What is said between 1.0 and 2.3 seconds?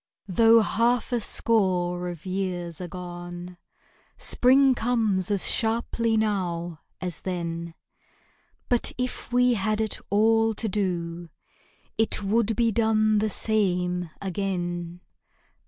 a score of